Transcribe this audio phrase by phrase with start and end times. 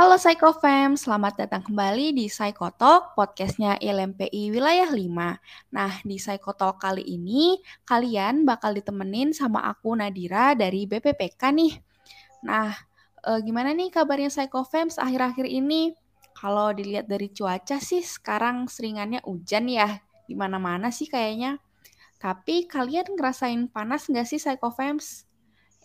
[0.00, 5.76] Halo Psychofam, selamat datang kembali di Psychotalk, podcastnya ILMPI Wilayah 5.
[5.76, 11.84] Nah, di Psychotalk kali ini, kalian bakal ditemenin sama aku Nadira dari BPPK nih.
[12.48, 12.72] Nah,
[13.28, 15.92] eh, gimana nih kabarnya Psychofams akhir-akhir ini?
[16.32, 20.00] Kalau dilihat dari cuaca sih, sekarang seringannya hujan ya.
[20.24, 21.60] Di mana-mana sih kayaknya.
[22.16, 25.28] Tapi kalian ngerasain panas nggak sih Psychofams?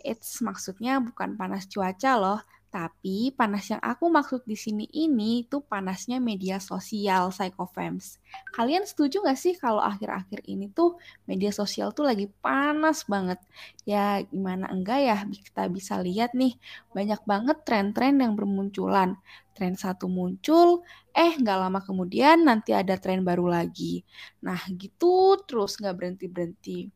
[0.07, 2.39] It's maksudnya bukan panas cuaca loh,
[2.75, 8.19] tapi panas yang aku maksud di sini ini itu panasnya media sosial Psychofams.
[8.51, 13.39] Kalian setuju gak sih kalau akhir-akhir ini tuh media sosial tuh lagi panas banget?
[13.87, 16.59] Ya gimana enggak ya kita bisa lihat nih
[16.91, 19.15] banyak banget tren-tren yang bermunculan.
[19.55, 20.83] Tren satu muncul,
[21.15, 24.03] eh nggak lama kemudian nanti ada tren baru lagi.
[24.43, 26.91] Nah gitu terus nggak berhenti-berhenti.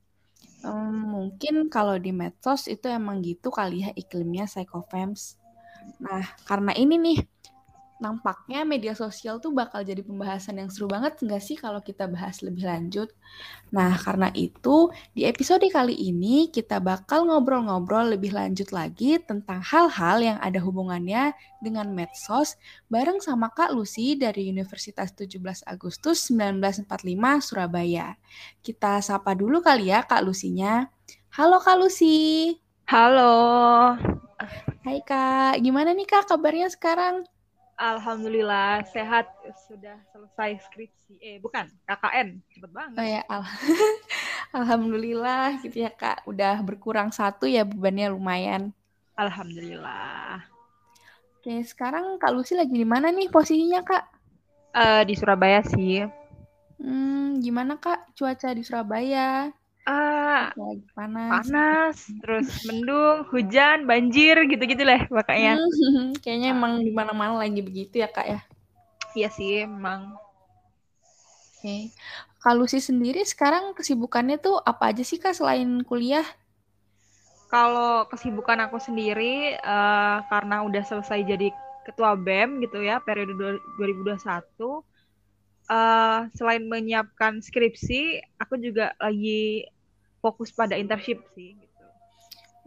[0.59, 5.38] Hmm, mungkin kalau di medsos itu emang gitu kali ya iklimnya Psychofams.
[5.98, 7.20] Nah, karena ini nih,
[7.99, 12.39] nampaknya media sosial tuh bakal jadi pembahasan yang seru banget nggak sih kalau kita bahas
[12.39, 13.11] lebih lanjut?
[13.75, 20.17] Nah, karena itu di episode kali ini kita bakal ngobrol-ngobrol lebih lanjut lagi tentang hal-hal
[20.23, 22.56] yang ada hubungannya dengan medsos
[22.88, 26.88] bareng sama Kak Lucy dari Universitas 17 Agustus 1945
[27.44, 28.16] Surabaya.
[28.63, 30.88] Kita sapa dulu kali ya Kak Lusinya.
[31.35, 32.56] Halo Kak Lucy.
[32.89, 34.19] Halo.
[34.87, 37.27] Hai Kak, gimana nih Kak kabarnya sekarang?
[37.75, 39.27] Alhamdulillah sehat,
[39.67, 41.19] sudah selesai skripsi.
[41.19, 42.99] Eh bukan, KKN, cepet banget.
[42.99, 43.43] Oh ya, al
[44.63, 48.71] Alhamdulillah gitu ya Kak, udah berkurang satu ya bebannya lumayan.
[49.19, 50.39] Alhamdulillah.
[51.39, 54.03] Oke, sekarang Kak Lucy lagi di mana nih posisinya Kak?
[54.71, 56.07] Uh, di Surabaya sih.
[56.79, 59.51] Hmm, gimana Kak cuaca di Surabaya?
[59.88, 61.30] Ah, lagi panas.
[61.30, 65.59] Panas, terus mendung, hujan, banjir, gitu-gitu lah makanya.
[65.59, 68.39] Hmm, kayaknya emang di mana-mana lagi begitu ya, Kak ya.
[69.16, 70.13] Iya sih, emang.
[70.16, 71.63] Oke.
[71.63, 71.81] Okay.
[72.39, 76.23] Kalau sih sendiri sekarang kesibukannya tuh apa aja sih, Kak, selain kuliah?
[77.51, 81.51] Kalau kesibukan aku sendiri, uh, karena udah selesai jadi
[81.84, 83.34] ketua BEM gitu ya, periode
[83.81, 84.85] 2021,
[85.69, 89.69] uh, selain menyiapkan skripsi, aku juga lagi
[90.19, 91.85] fokus pada internship sih gitu.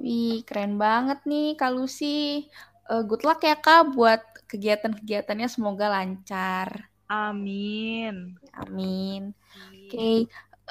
[0.01, 2.49] Wih, keren banget nih Kak Lucy.
[2.89, 6.89] Uh, good luck ya Kak buat kegiatan-kegiatannya semoga lancar.
[7.13, 8.41] Amin.
[8.57, 9.37] Amin.
[9.85, 10.19] Oke, okay.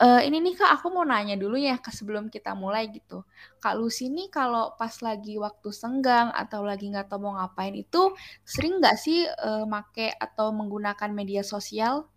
[0.02, 3.22] uh, eh, ini nih Kak aku mau nanya dulu ya ke sebelum kita mulai gitu.
[3.62, 8.18] Kak Lucy nih kalau pas lagi waktu senggang atau lagi nggak tahu mau ngapain itu
[8.42, 12.10] sering nggak sih uh, make atau menggunakan media sosial?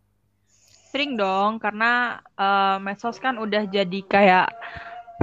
[0.95, 4.55] Sering dong, karena uh, medsos kan udah jadi kayak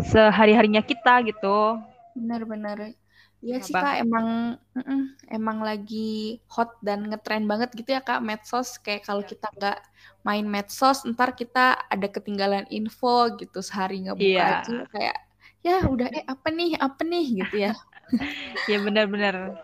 [0.03, 1.79] sehari-harinya kita gitu.
[2.11, 2.91] Benar-benar.
[3.39, 4.59] Iya sih kak, emang
[5.31, 8.75] emang lagi hot dan ngetren banget gitu ya kak medsos.
[8.83, 9.79] Kayak kalau kita nggak
[10.27, 14.59] main medsos, ntar kita ada ketinggalan info gitu sehari nggak buka yeah.
[14.59, 15.17] aja kayak
[15.63, 17.73] ya udah eh apa nih apa nih gitu ya.
[18.69, 19.55] ya benar-benar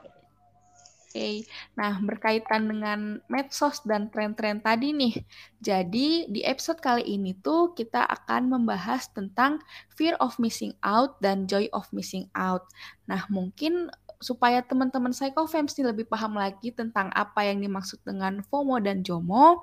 [1.18, 1.50] okay.
[1.74, 5.26] nah berkaitan dengan medsos dan tren-tren tadi nih.
[5.58, 9.58] Jadi di episode kali ini tuh kita akan membahas tentang
[9.90, 12.70] fear of missing out dan joy of missing out.
[13.10, 18.82] Nah mungkin supaya teman-teman Psychofams nih lebih paham lagi tentang apa yang dimaksud dengan FOMO
[18.82, 19.62] dan JOMO,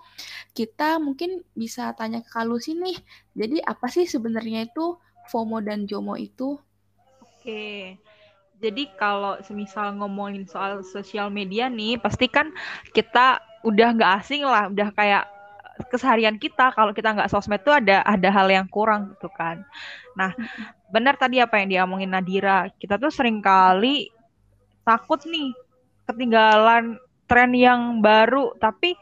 [0.55, 2.99] kita mungkin bisa tanya ke Kalusi nih.
[3.35, 4.95] Jadi apa sih sebenarnya itu
[5.31, 6.55] FOMO dan JOMO itu?
[7.19, 7.99] Oke.
[8.63, 12.55] Jadi kalau semisal ngomongin soal sosial media nih, pasti kan
[12.95, 15.25] kita udah nggak asing lah, udah kayak
[15.91, 19.67] keseharian kita kalau kita nggak sosmed tuh ada ada hal yang kurang gitu kan.
[20.15, 20.31] Nah,
[20.87, 24.07] benar tadi apa yang dia omongin Nadira, kita tuh sering kali
[24.87, 25.51] takut nih
[26.07, 28.95] ketinggalan tren yang baru, tapi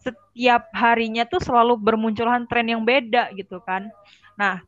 [0.00, 3.88] setiap harinya tuh selalu bermunculan tren yang beda gitu kan.
[4.38, 4.64] Nah,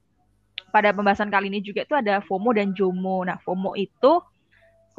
[0.70, 3.26] pada pembahasan kali ini juga itu ada FOMO dan JOMO.
[3.26, 4.22] Nah, FOMO itu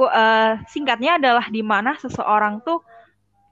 [0.05, 2.85] uh, singkatnya adalah di mana seseorang tuh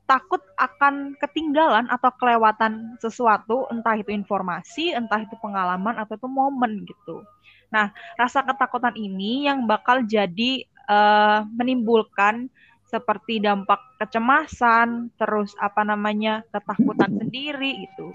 [0.05, 6.85] takut akan ketinggalan atau kelewatan sesuatu, entah itu informasi, entah itu pengalaman atau itu momen
[6.85, 7.25] gitu.
[7.73, 12.53] Nah, rasa ketakutan ini yang bakal jadi uh, menimbulkan
[12.85, 18.13] seperti dampak kecemasan, terus apa namanya ketakutan sendiri gitu.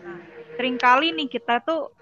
[0.00, 0.18] Nah,
[0.56, 1.92] sering kali nih kita tuh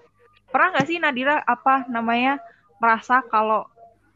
[0.47, 2.39] pernah nggak sih Nadira apa namanya
[2.77, 3.67] merasa kalau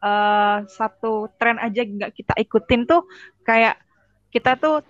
[0.01, 3.05] uh, satu tren aja nggak kita ikutin tuh
[3.45, 3.77] kayak
[4.31, 4.85] kita tuh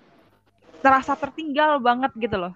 [0.81, 2.53] terasa tertinggal banget gitu loh.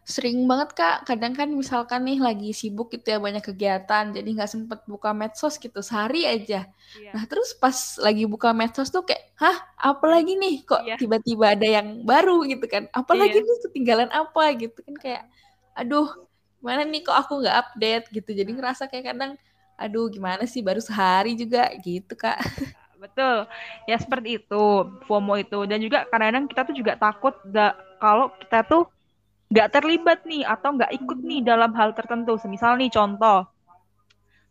[0.00, 4.48] Sering banget kak, kadang kan misalkan nih lagi sibuk gitu ya banyak kegiatan, jadi nggak
[4.48, 6.64] sempet buka medsos gitu sehari aja.
[6.96, 7.12] Iya.
[7.12, 10.96] Nah terus pas lagi buka medsos tuh kayak, hah apa lagi nih kok Iya.
[10.96, 12.88] tiba-tiba ada yang baru gitu kan?
[12.96, 13.44] Apalagi Iya.
[13.44, 15.22] nih ketinggalan apa gitu kan kayak,
[15.76, 16.08] aduh
[16.60, 18.30] gimana nih kok aku nggak update gitu.
[18.36, 19.32] Jadi ngerasa kayak kadang,
[19.80, 22.36] aduh gimana sih baru sehari juga gitu kak.
[23.00, 23.48] Betul,
[23.88, 24.64] ya seperti itu
[25.08, 28.84] FOMO itu dan juga kadang-kadang kita tuh juga takut da, kalau kita tuh
[29.48, 32.36] nggak terlibat nih atau nggak ikut nih dalam hal tertentu.
[32.36, 33.48] Semisal nih contoh,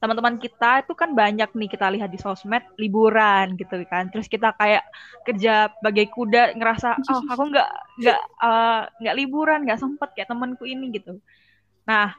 [0.01, 4.09] teman-teman kita itu kan banyak nih kita lihat di sosmed liburan gitu kan.
[4.09, 4.81] Terus kita kayak
[5.29, 7.69] kerja bagai kuda ngerasa oh aku nggak
[8.01, 11.21] nggak uh, nggak liburan nggak sempet kayak temanku ini gitu.
[11.89, 12.13] Nah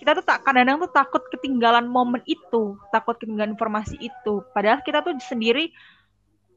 [0.00, 4.44] kita tuh tak kadang-kadang tuh takut ketinggalan momen itu, takut ketinggalan informasi itu.
[4.52, 5.72] Padahal kita tuh sendiri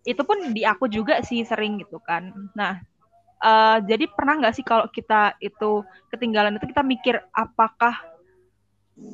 [0.07, 2.31] itu pun di aku juga sih sering gitu kan.
[2.55, 2.79] Nah,
[3.43, 7.95] uh, jadi pernah nggak sih kalau kita itu ketinggalan itu kita mikir apakah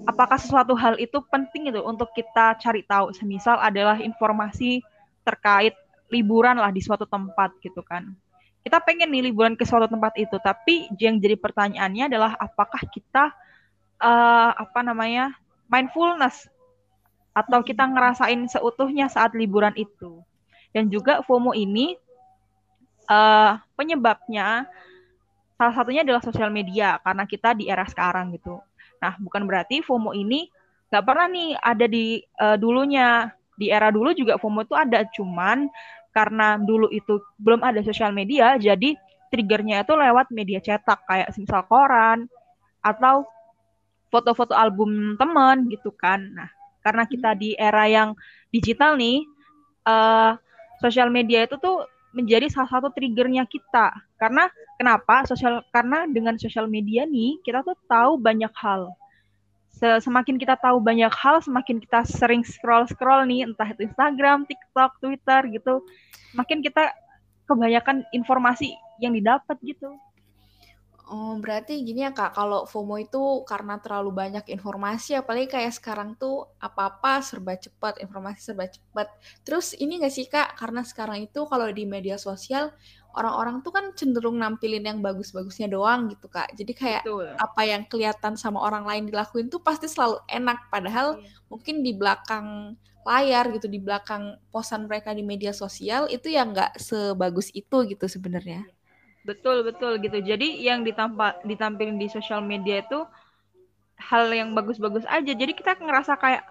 [0.09, 3.13] apakah sesuatu hal itu penting itu untuk kita cari tahu.
[3.13, 4.81] Semisal adalah informasi
[5.21, 5.77] terkait
[6.09, 8.13] liburan lah di suatu tempat gitu kan.
[8.63, 13.36] Kita pengen nih liburan ke suatu tempat itu, tapi yang jadi pertanyaannya adalah apakah kita
[14.00, 15.36] uh, apa namanya
[15.68, 16.48] mindfulness?
[17.36, 20.24] Atau kita ngerasain seutuhnya saat liburan itu.
[20.71, 21.98] Dan juga FOMO ini
[23.12, 24.65] uh, penyebabnya
[25.60, 28.57] salah satunya adalah sosial media karena kita di era sekarang gitu.
[29.04, 30.50] Nah bukan berarti FOMO ini
[30.88, 33.27] nggak pernah nih ada di uh, dulunya.
[33.54, 35.69] Di era dulu juga FOMO itu ada cuman
[36.13, 38.95] karena dulu itu belum ada sosial media jadi
[39.33, 42.30] triggernya itu lewat media cetak kayak misal koran
[42.86, 43.25] atau
[44.13, 46.21] foto-foto album teman gitu kan.
[46.38, 46.45] Nah,
[46.86, 48.13] karena kita di era yang
[48.54, 49.25] digital nih,
[49.89, 50.38] uh,
[50.77, 53.89] sosial media itu tuh menjadi salah satu triggernya kita.
[54.21, 54.45] Karena
[54.77, 55.25] kenapa?
[55.25, 58.94] Sosial karena dengan sosial media nih kita tuh tahu banyak hal.
[59.83, 65.41] Semakin kita tahu banyak hal, semakin kita sering scroll-scroll nih, entah itu Instagram, TikTok, Twitter
[65.51, 65.83] gitu.
[66.31, 66.95] Semakin kita
[67.44, 68.71] kebanyakan informasi
[69.03, 69.91] yang didapat gitu.
[71.13, 76.18] Oh, berarti gini ya Kak, kalau FOMO itu karena terlalu banyak informasi, apalagi kayak sekarang
[76.18, 79.13] tuh apa-apa serba cepat, informasi serba cepat.
[79.45, 82.74] Terus ini nggak sih Kak, karena sekarang itu kalau di media sosial,
[83.13, 86.50] orang-orang tuh kan cenderung nampilin yang bagus-bagusnya doang gitu Kak.
[86.57, 87.30] Jadi kayak Betul.
[87.38, 91.30] apa yang kelihatan sama orang lain dilakuin tuh pasti selalu enak, padahal iya.
[91.45, 92.74] mungkin di belakang
[93.06, 98.10] layar gitu, di belakang posan mereka di media sosial itu yang nggak sebagus itu gitu
[98.10, 98.65] sebenarnya.
[99.24, 100.20] Betul betul gitu.
[100.20, 103.08] Jadi yang ditampa, ditampilin di sosial media itu
[103.96, 105.31] hal yang bagus-bagus aja.
[105.31, 106.44] Jadi kita ngerasa kayak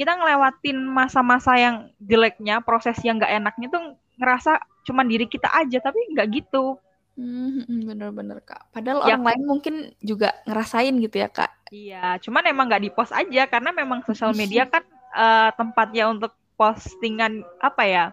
[0.00, 3.82] kita ngelewatin masa-masa yang jeleknya, proses yang nggak enaknya tuh
[4.16, 4.56] ngerasa
[4.88, 6.80] cuma diri kita aja, tapi nggak gitu.
[7.20, 8.72] Hmm, bener-bener kak.
[8.72, 11.52] Padahal ya, orang lain mungkin juga ngerasain gitu ya kak.
[11.68, 14.80] Iya, cuman emang nggak di post aja karena memang sosial media kan
[15.12, 18.04] uh, tempatnya untuk postingan apa ya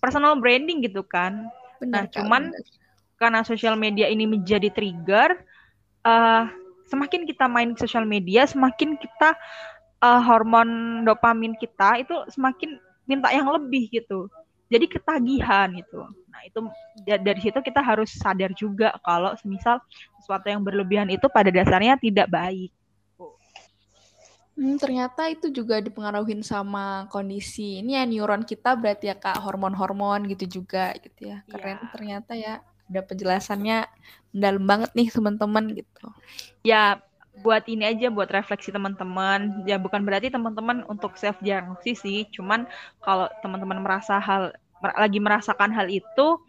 [0.00, 1.52] personal branding gitu kan.
[1.84, 2.79] Bener, nah, kak, cuman bener
[3.20, 5.36] karena sosial media ini menjadi trigger,
[6.08, 6.48] uh,
[6.88, 9.36] semakin kita main sosial media, semakin kita
[10.00, 14.32] uh, hormon dopamin kita itu semakin minta yang lebih gitu.
[14.72, 16.00] Jadi ketagihan itu.
[16.32, 16.64] Nah itu
[17.04, 19.82] dari situ kita harus sadar juga kalau semisal
[20.22, 22.72] sesuatu yang berlebihan itu pada dasarnya tidak baik.
[24.54, 30.28] Hmm, ternyata itu juga dipengaruhi sama kondisi ini ya neuron kita berarti ya kak hormon-hormon
[30.36, 31.88] gitu juga gitu ya keren ya.
[31.96, 32.54] ternyata ya
[32.90, 33.86] ada penjelasannya
[34.34, 36.06] dalam banget nih teman-teman gitu.
[36.66, 36.98] Ya
[37.40, 39.64] buat ini aja buat refleksi teman-teman.
[39.64, 42.66] Ya bukan berarti teman-teman untuk self diagnosis sih, cuman
[43.00, 44.50] kalau teman-teman merasa hal
[44.82, 46.40] lagi merasakan hal itu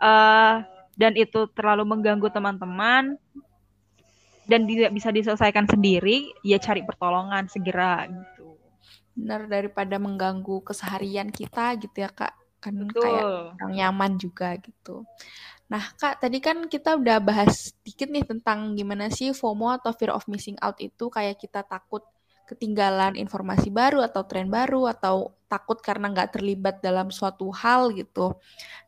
[0.00, 0.62] uh,
[0.96, 3.20] dan itu terlalu mengganggu teman-teman
[4.46, 8.54] dan tidak bisa diselesaikan sendiri, ya cari pertolongan segera gitu.
[9.18, 12.34] Benar daripada mengganggu keseharian kita gitu ya Kak.
[12.62, 13.02] Kan Betul.
[13.02, 13.26] kayak
[13.74, 15.02] nyaman juga gitu.
[15.66, 20.14] Nah, Kak, tadi kan kita udah bahas dikit nih tentang gimana sih FOMO atau fear
[20.14, 22.06] of missing out itu kayak kita takut
[22.46, 28.38] ketinggalan informasi baru atau tren baru atau takut karena nggak terlibat dalam suatu hal gitu.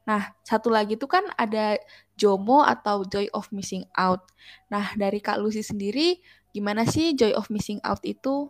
[0.07, 1.75] Nah, satu lagi itu kan ada
[2.15, 4.31] JOMO atau joy of missing out.
[4.71, 6.23] Nah, dari Kak Lucy sendiri,
[6.55, 8.47] gimana sih joy of missing out itu?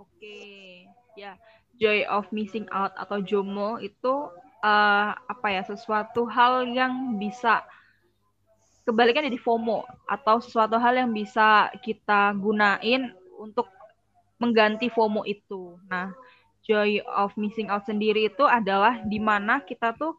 [0.00, 0.88] Oke,
[1.20, 1.36] ya.
[1.76, 4.32] Joy of missing out atau JOMO itu
[4.64, 7.60] uh, apa ya sesuatu hal yang bisa
[8.88, 13.68] kebalikan jadi FOMO atau sesuatu hal yang bisa kita gunain untuk
[14.40, 15.76] mengganti FOMO itu.
[15.88, 16.12] Nah,
[16.64, 20.16] joy of missing out sendiri itu adalah di mana kita tuh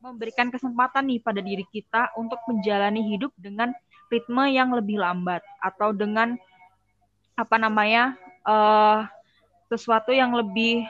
[0.00, 3.72] memberikan kesempatan nih pada diri kita untuk menjalani hidup dengan
[4.12, 6.36] ritme yang lebih lambat atau dengan
[7.36, 9.04] apa namanya uh,
[9.68, 10.86] sesuatu yang lebih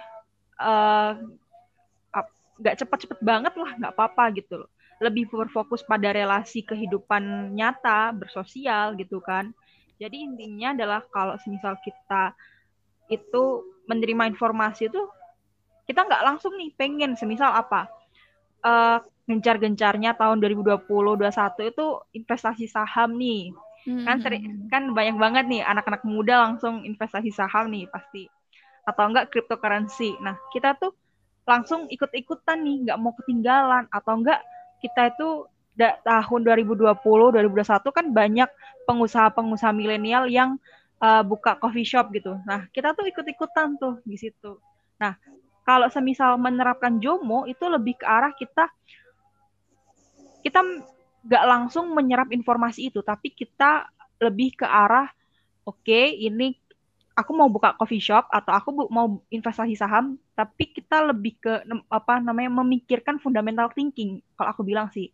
[2.56, 8.96] nggak cepet-cepet banget lah nggak apa-apa gitu loh lebih berfokus pada relasi kehidupan nyata bersosial
[8.96, 9.52] gitu kan
[10.00, 12.32] jadi intinya adalah kalau misal kita
[13.12, 13.44] itu
[13.88, 15.02] menerima informasi itu
[15.86, 17.86] kita nggak langsung nih pengen semisal apa
[18.66, 23.54] uh, gencar-gencarnya tahun 2020 21 itu investasi saham nih.
[23.86, 24.66] Kan sering hmm.
[24.66, 28.26] kan banyak banget nih anak-anak muda langsung investasi saham nih pasti.
[28.86, 30.14] Atau enggak cryptocurrency.
[30.22, 30.94] Nah, kita tuh
[31.46, 34.42] langsung ikut-ikutan nih, nggak mau ketinggalan atau enggak
[34.82, 35.46] kita itu
[35.78, 38.50] da, tahun 2020 2021 kan banyak
[38.84, 40.58] pengusaha-pengusaha milenial yang
[40.98, 42.34] uh, buka coffee shop gitu.
[42.44, 44.58] Nah, kita tuh ikut-ikutan tuh di situ.
[44.98, 45.14] Nah,
[45.62, 48.66] kalau semisal menerapkan JOMO itu lebih ke arah kita
[50.42, 50.62] kita
[51.26, 53.90] nggak langsung menyerap informasi itu, tapi kita
[54.22, 55.10] lebih ke arah
[55.66, 56.54] oke okay, ini
[57.16, 62.20] aku mau buka coffee shop atau aku mau investasi saham, tapi kita lebih ke apa
[62.20, 65.08] namanya memikirkan fundamental thinking kalau aku bilang sih.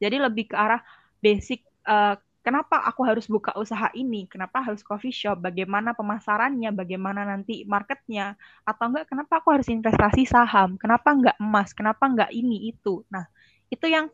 [0.00, 0.80] Jadi lebih ke arah
[1.20, 7.22] basic uh, kenapa aku harus buka usaha ini, kenapa harus coffee shop, bagaimana pemasarannya, bagaimana
[7.22, 8.34] nanti marketnya,
[8.66, 13.06] atau enggak kenapa aku harus investasi saham, kenapa enggak emas, kenapa enggak ini itu.
[13.12, 13.28] Nah,
[13.70, 14.10] itu yang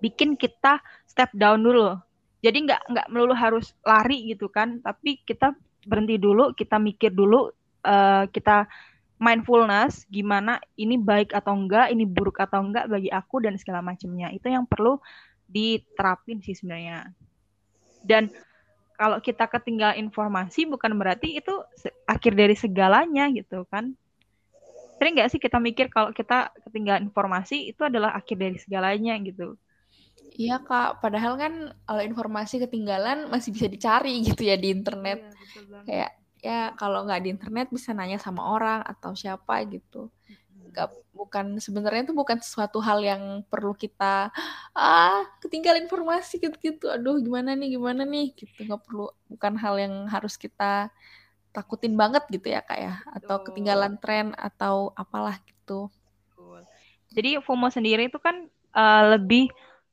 [0.00, 1.98] bikin kita step down dulu.
[2.40, 5.52] Jadi enggak enggak melulu harus lari gitu kan, tapi kita
[5.88, 7.48] berhenti dulu, kita mikir dulu,
[7.88, 8.68] uh, kita
[9.18, 14.30] mindfulness gimana ini baik atau enggak, ini buruk atau enggak bagi aku dan segala macamnya.
[14.30, 15.00] Itu yang perlu
[15.48, 17.10] diterapin sih sebenarnya.
[18.04, 18.30] Dan
[18.98, 21.54] kalau kita ketinggalan informasi bukan berarti itu
[22.06, 23.94] akhir dari segalanya gitu kan.
[24.98, 29.54] Sering nggak sih kita mikir kalau kita ketinggalan informasi itu adalah akhir dari segalanya gitu.
[30.34, 31.52] Iya kak, padahal kan
[31.88, 35.24] kalau informasi ketinggalan masih bisa dicari gitu ya di internet.
[35.24, 40.12] Iya, Kayak ya kalau nggak di internet bisa nanya sama orang atau siapa gitu.
[40.68, 44.30] Gak, bukan sebenarnya itu bukan sesuatu hal yang perlu kita
[44.76, 46.92] ah ketinggalan informasi gitu-gitu.
[46.92, 48.36] Aduh gimana nih gimana nih?
[48.36, 48.68] Gitu.
[48.68, 50.92] Nggak perlu bukan hal yang harus kita
[51.50, 52.94] takutin banget gitu ya kak ya.
[53.10, 53.46] Atau Betul.
[53.50, 55.88] ketinggalan tren atau apalah gitu.
[57.08, 59.48] Jadi FOMO sendiri itu kan uh, lebih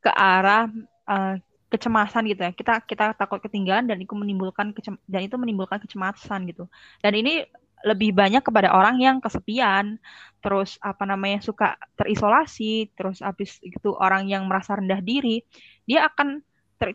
[0.06, 0.70] ke arah
[1.10, 1.36] uh,
[1.74, 6.46] kecemasan gitu ya kita kita takut ketinggalan dan itu menimbulkan kecem dan itu menimbulkan kecemasan
[6.46, 6.70] gitu
[7.02, 7.50] dan ini
[7.86, 10.02] lebih banyak kepada orang yang kesepian,
[10.42, 15.46] terus apa namanya suka terisolasi, terus habis itu orang yang merasa rendah diri,
[15.86, 16.42] dia akan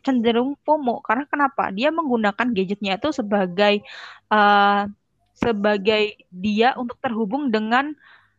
[0.02, 1.70] cenderung FOMO karena kenapa?
[1.70, 3.86] Dia menggunakan gadgetnya itu sebagai
[4.34, 4.90] uh,
[5.38, 7.94] sebagai dia untuk terhubung dengan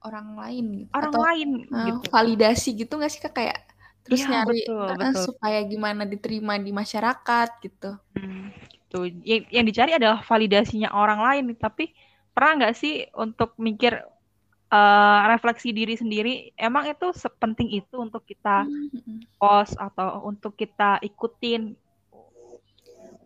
[0.06, 0.92] orang lain gitu.
[0.94, 2.00] orang Atau, lain uh, gitu.
[2.14, 3.58] validasi gitu nggak sih kak kayak
[4.02, 5.24] terus ya, nyari betul, uh, betul.
[5.32, 7.92] supaya gimana diterima di masyarakat gitu.
[8.18, 9.00] Hmm, gitu.
[9.24, 11.94] Yang, yang dicari adalah validasinya orang lain tapi
[12.32, 14.00] pernah nggak sih untuk mikir
[14.72, 19.36] uh, refleksi diri sendiri emang itu sepenting itu untuk kita mm-hmm.
[19.36, 21.76] post atau untuk kita ikutin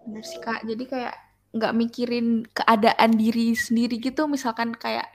[0.05, 1.15] bener sih kak jadi kayak
[1.55, 5.08] nggak mikirin keadaan diri sendiri gitu misalkan kayak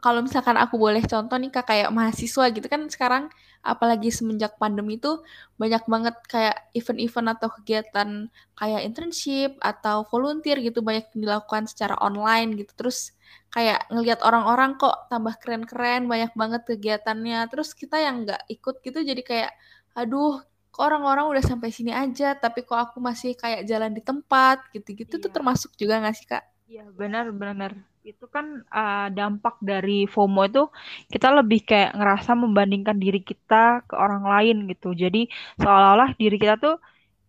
[0.00, 3.28] kalau misalkan aku boleh contoh nih kak kayak mahasiswa gitu kan sekarang
[3.60, 5.20] apalagi semenjak pandemi itu
[5.60, 8.08] banyak banget kayak event-event atau kegiatan
[8.56, 13.12] kayak internship atau volunteer gitu banyak dilakukan secara online gitu terus
[13.52, 18.98] kayak ngelihat orang-orang kok tambah keren-keren banyak banget kegiatannya terus kita yang nggak ikut gitu
[19.04, 19.52] jadi kayak
[19.92, 20.40] aduh
[20.70, 25.18] kok orang-orang udah sampai sini aja tapi kok aku masih kayak jalan di tempat gitu-gitu
[25.18, 25.22] iya.
[25.26, 26.44] tuh termasuk juga nggak sih kak?
[26.70, 30.64] Iya benar benar itu kan uh, dampak dari FOMO itu
[31.12, 34.96] kita lebih kayak ngerasa membandingkan diri kita ke orang lain gitu.
[34.96, 35.28] Jadi
[35.60, 36.76] seolah-olah diri kita tuh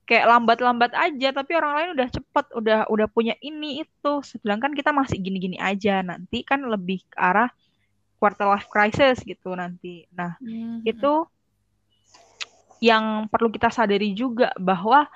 [0.07, 4.91] kayak lambat-lambat aja tapi orang lain udah cepet udah udah punya ini itu sedangkan kita
[4.91, 7.47] masih gini-gini aja nanti kan lebih ke arah
[8.21, 10.05] quarter life crisis gitu nanti.
[10.13, 10.85] Nah, hmm.
[10.85, 11.25] itu
[12.77, 15.09] yang perlu kita sadari juga bahwa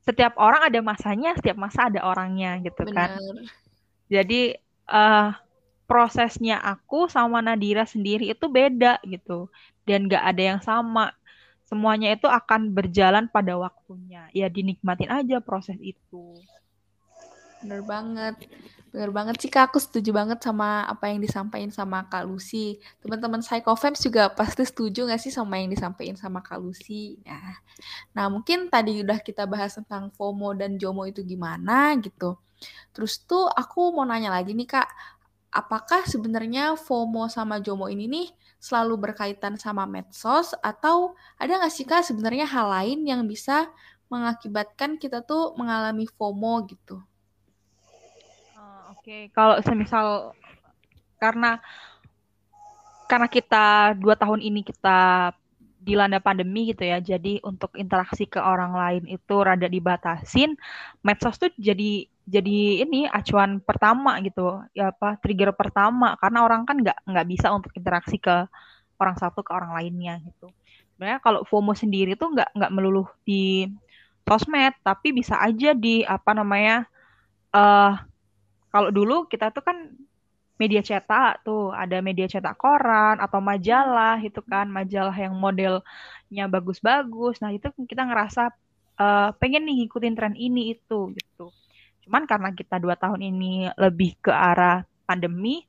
[0.00, 2.88] setiap orang ada masanya, setiap masa ada orangnya gitu.
[2.88, 2.96] Benar.
[2.96, 3.10] kan.
[4.08, 4.56] Jadi
[4.90, 5.32] uh,
[5.90, 9.50] prosesnya aku sama Nadira sendiri itu beda gitu.
[9.82, 11.10] Dan gak ada yang sama.
[11.66, 14.26] Semuanya itu akan berjalan pada waktunya.
[14.34, 16.38] Ya dinikmatin aja proses itu.
[17.62, 18.34] Bener banget.
[18.90, 19.70] Bener banget sih kak.
[19.70, 22.78] Aku setuju banget sama apa yang disampaikan sama kak Lucy.
[23.02, 27.18] Teman-teman Psychofans juga pasti setuju gak sih sama yang disampaikan sama kak Lucy?
[27.22, 27.54] Nah,
[28.14, 32.38] nah mungkin tadi udah kita bahas tentang FOMO dan JOMO itu gimana gitu
[32.92, 34.88] Terus tuh aku mau nanya lagi nih Kak,
[35.50, 38.28] apakah sebenarnya FOMO sama JOMO ini nih
[38.60, 43.72] selalu berkaitan sama medsos atau ada nggak sih Kak sebenarnya hal lain yang bisa
[44.10, 46.98] mengakibatkan kita tuh mengalami FOMO gitu.
[48.58, 49.22] Uh, Oke, okay.
[49.32, 50.34] kalau semisal
[51.16, 51.62] karena
[53.10, 55.30] karena kita dua tahun ini kita
[55.80, 60.54] dilanda pandemi gitu ya, jadi untuk interaksi ke orang lain itu rada dibatasin.
[61.00, 66.14] Medsos tuh jadi jadi ini acuan pertama gitu, ya apa trigger pertama.
[66.22, 68.46] Karena orang kan nggak nggak bisa untuk interaksi ke
[69.02, 70.54] orang satu ke orang lainnya gitu.
[70.94, 73.66] Sebenarnya kalau FOMO sendiri tuh nggak nggak melulu di
[74.22, 76.86] sosmed, tapi bisa aja di apa namanya
[77.50, 77.98] uh,
[78.70, 79.90] kalau dulu kita tuh kan
[80.54, 81.74] media cetak tuh.
[81.74, 84.70] Ada media cetak koran atau majalah itu kan.
[84.70, 87.42] Majalah yang modelnya bagus-bagus.
[87.42, 88.54] Nah itu kita ngerasa
[89.02, 91.50] uh, pengen nih ngikutin tren ini itu gitu
[92.10, 95.62] cuman karena kita dua tahun ini lebih ke arah pandemi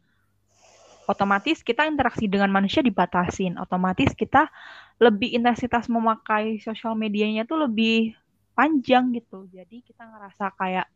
[1.06, 3.62] otomatis kita interaksi dengan manusia dibatasin.
[3.62, 4.50] Otomatis kita
[4.98, 8.18] lebih intensitas memakai sosial medianya tuh lebih
[8.58, 9.46] panjang gitu.
[9.54, 10.88] Jadi kita ngerasa kayak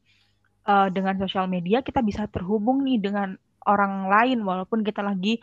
[0.65, 3.37] uh, dengan sosial media kita bisa terhubung nih dengan
[3.69, 5.37] orang lain walaupun kita lagi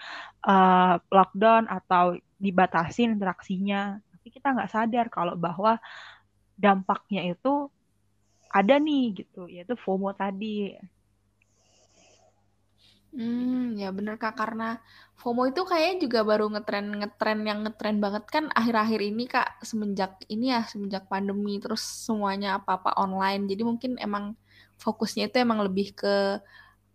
[0.50, 3.98] uh, lockdown atau dibatasi interaksinya.
[3.98, 5.78] Tapi kita nggak sadar kalau bahwa
[6.58, 7.70] dampaknya itu
[8.58, 10.76] ada nih gitu yaitu FOMO tadi
[13.12, 14.80] Hmm, ya bener Kak, karena
[15.20, 20.16] FOMO itu kayaknya juga baru ngetren ngetren yang ngetren banget kan akhir-akhir ini Kak, semenjak
[20.32, 23.44] ini ya, semenjak pandemi terus semuanya apa-apa online.
[23.52, 24.32] Jadi mungkin emang
[24.80, 26.40] fokusnya itu emang lebih ke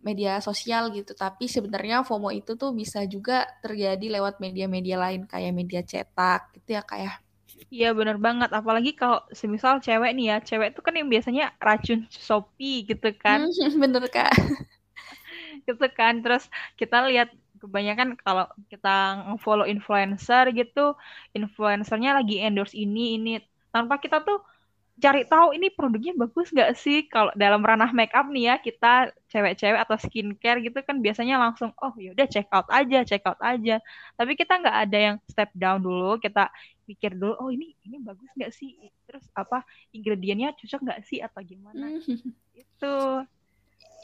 [0.02, 1.14] media sosial gitu.
[1.14, 6.70] Tapi sebenarnya FOMO itu tuh bisa juga terjadi lewat media-media lain kayak media cetak gitu
[6.78, 7.22] ya kayak.
[7.22, 7.27] Ya.
[7.76, 12.00] Iya bener banget, apalagi kalau semisal cewek nih ya, cewek itu kan yang biasanya racun
[12.26, 13.40] Shopee gitu kan.
[13.40, 14.32] Hmm, bener kak.
[15.68, 16.44] gitu kan, terus
[16.80, 17.28] kita lihat
[17.62, 18.90] kebanyakan kalau kita
[19.44, 20.80] follow influencer gitu,
[21.38, 23.30] influencernya lagi endorse ini ini
[23.74, 24.38] tanpa kita tuh
[24.98, 27.06] cari tahu ini produknya bagus nggak sih?
[27.06, 31.70] Kalau dalam ranah make up nih ya kita cewek-cewek atau skincare gitu kan biasanya langsung
[31.77, 33.77] oh yaudah check out aja check out aja.
[34.18, 36.50] Tapi kita nggak ada yang step down dulu kita
[36.89, 38.74] pikir dulu oh ini ini bagus nggak sih?
[39.06, 39.62] Terus apa
[39.93, 42.02] ingredientnya cocok nggak sih atau gimana?
[42.02, 42.34] Hmm.
[42.58, 42.95] itu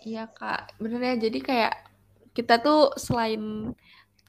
[0.05, 0.77] iya kak.
[0.77, 1.73] Bener ya jadi kayak
[2.37, 3.73] kita tuh selain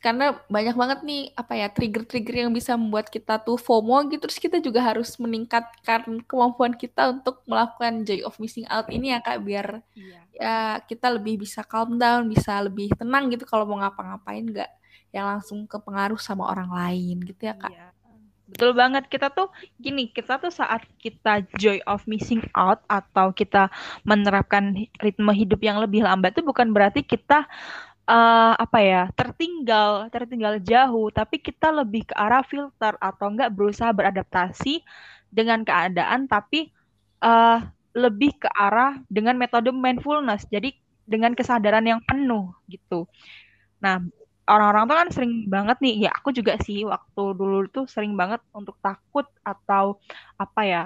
[0.04, 4.36] karena banyak banget nih apa ya trigger-trigger yang bisa membuat kita tuh FOMO gitu terus
[4.36, 9.40] kita juga harus meningkatkan kemampuan kita untuk melakukan joy of missing out ini ya kak
[9.40, 10.20] biar iya.
[10.36, 14.70] ya kita lebih bisa calm down bisa lebih tenang gitu kalau mau ngapa-ngapain nggak
[15.16, 17.88] yang langsung ke pengaruh sama orang lain gitu ya kak iya.
[18.44, 19.48] Betul banget kita tuh
[19.80, 23.72] gini kita tuh saat kita joy of missing out atau kita
[24.04, 27.48] menerapkan ritme hidup yang lebih lambat itu bukan berarti kita
[28.08, 31.08] uh, apa ya tertinggal tertinggal jauh.
[31.12, 34.84] Tapi kita lebih ke arah filter atau enggak berusaha beradaptasi
[35.32, 36.70] dengan keadaan tapi
[37.24, 37.64] uh,
[37.94, 43.06] lebih ke arah dengan metode mindfulness jadi dengan kesadaran yang penuh gitu.
[43.82, 44.00] Nah
[44.44, 48.44] orang-orang tuh kan sering banget nih ya aku juga sih waktu dulu tuh sering banget
[48.52, 49.96] untuk takut atau
[50.36, 50.82] apa ya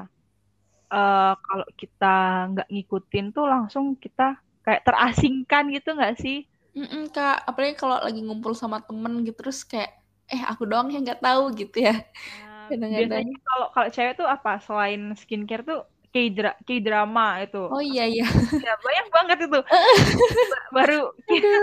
[0.94, 2.14] uh, kalau kita
[2.54, 8.20] nggak ngikutin tuh langsung kita kayak terasingkan gitu nggak sih Mm-mm, Kak, apalagi kalau lagi
[8.20, 11.96] ngumpul sama temen gitu terus kayak eh aku doang yang nggak tahu gitu ya.
[12.44, 12.68] Nah,
[13.00, 15.80] biasanya kalau kalau cewek tuh apa selain skincare tuh
[16.12, 17.62] K-dra K-drama itu.
[17.68, 18.24] Oh iya iya.
[18.60, 19.60] Ya, banyak banget itu.
[20.76, 21.58] baru kita,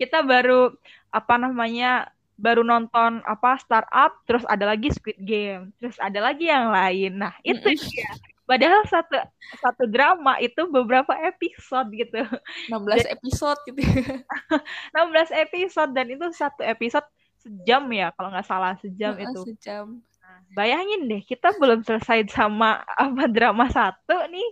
[0.00, 0.72] kita baru
[1.12, 2.08] apa namanya
[2.40, 7.36] baru nonton apa startup terus ada lagi Squid Game terus ada lagi yang lain nah
[7.44, 8.08] itu dia
[8.50, 9.14] Padahal satu
[9.62, 12.18] satu drama itu beberapa episode gitu.
[12.66, 13.78] 16 episode gitu.
[14.98, 17.06] 16 episode dan itu satu episode
[17.38, 19.54] sejam ya kalau nggak salah sejam nah, itu.
[19.54, 20.02] Sejam.
[20.02, 24.48] Nah, bayangin deh kita belum selesai sama apa drama satu nih,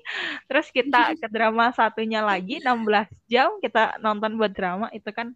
[0.47, 5.35] terus kita ke drama satunya lagi 16 jam kita nonton buat drama itu kan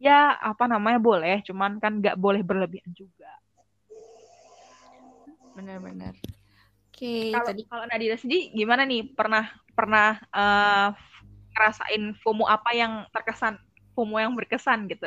[0.00, 3.28] ya apa namanya boleh, cuman kan nggak boleh berlebihan juga.
[5.52, 6.37] Benar-benar.
[6.98, 9.14] Oke, kalau tadi kalau Nadira sendiri gimana nih?
[9.14, 10.90] Pernah pernah uh,
[11.54, 13.54] ngerasain FOMO apa yang terkesan
[13.94, 15.06] FOMO yang berkesan gitu?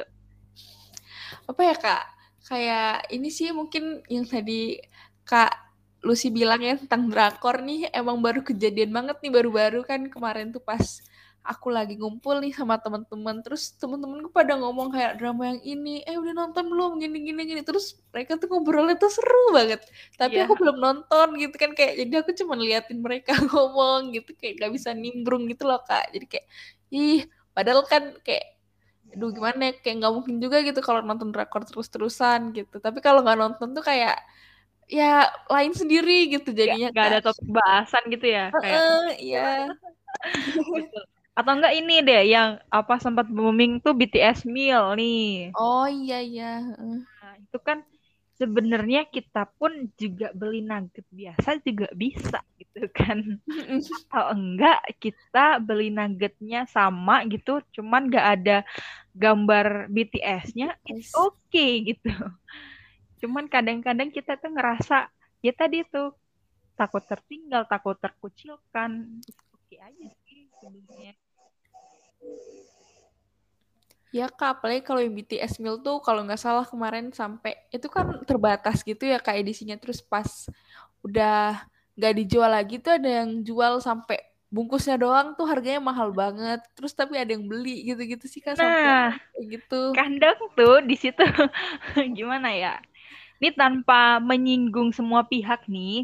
[1.51, 2.03] Apa ya kak?
[2.47, 4.79] Kayak ini sih mungkin yang tadi
[5.27, 5.51] kak
[5.99, 10.63] Lucy bilang ya tentang drakor nih emang baru kejadian banget nih baru-baru kan kemarin tuh
[10.63, 11.03] pas
[11.41, 16.15] aku lagi ngumpul nih sama teman-teman terus teman-temanku pada ngomong kayak drama yang ini eh
[16.15, 17.01] udah nonton belum?
[17.01, 17.61] Gini gini gini.
[17.65, 19.81] Terus mereka tuh ngobrolnya tuh seru banget.
[20.15, 20.45] Tapi yeah.
[20.45, 24.71] aku belum nonton gitu kan kayak jadi aku cuma liatin mereka ngomong gitu kayak gak
[24.71, 26.13] bisa nimbrung gitu loh kak.
[26.13, 26.45] Jadi kayak
[26.93, 27.25] ih
[27.57, 28.61] padahal kan kayak
[29.11, 29.73] aduh gimana ya?
[29.81, 32.77] Kayak nggak mungkin juga gitu kalau nonton drakor terus-terusan gitu.
[32.77, 34.21] Tapi kalau nggak nonton tuh kayak
[34.91, 38.83] ya lain sendiri gitu jadinya gak, gak ada topik bahasan gitu ya uh, kayak
[39.23, 39.71] iya
[41.31, 45.55] atau enggak ini deh yang apa sempat booming tuh BTS meal nih.
[45.55, 47.79] Oh iya iya nah, itu kan
[48.35, 53.39] sebenarnya kita pun juga beli nugget biasa juga bisa gitu kan.
[54.11, 58.57] Atau enggak kita beli nuggetnya sama gitu cuman nggak ada
[59.15, 62.11] gambar BTS-nya it's okay gitu.
[63.23, 65.07] Cuman kadang-kadang kita tuh ngerasa
[65.39, 66.11] ya tadi tuh
[66.75, 69.21] takut tertinggal takut terkucilkan.
[69.53, 71.20] Oke okay aja sih sebenarnya
[74.11, 78.11] Ya kak, apalagi kalau yang BTS Meal tuh kalau nggak salah kemarin sampai itu kan
[78.27, 79.79] terbatas gitu ya kak edisinya.
[79.79, 80.27] Terus pas
[80.99, 81.63] udah
[81.95, 84.19] nggak dijual lagi tuh ada yang jual sampai
[84.51, 86.59] bungkusnya doang tuh harganya mahal banget.
[86.75, 89.95] Terus tapi ada yang beli gitu-gitu sih kak nah, sampai gitu.
[89.95, 91.23] kandang tuh di situ.
[92.19, 92.83] Gimana ya?
[93.39, 96.03] Ini tanpa menyinggung semua pihak nih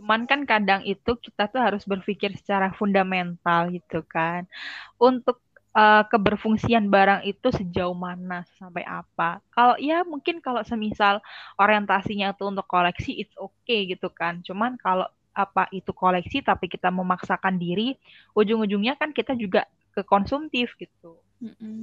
[0.00, 4.48] cuman kan kadang itu kita tuh harus berpikir secara fundamental gitu kan
[4.96, 5.44] untuk
[5.76, 9.44] uh, keberfungsian barang itu sejauh mana sampai apa.
[9.52, 11.22] Kalau ya mungkin kalau semisal
[11.60, 14.42] orientasinya itu untuk koleksi it's okay gitu kan.
[14.42, 17.94] Cuman kalau apa itu koleksi tapi kita memaksakan diri,
[18.34, 21.18] ujung-ujungnya kan kita juga ke konsumtif gitu.
[21.38, 21.80] Mm -mm.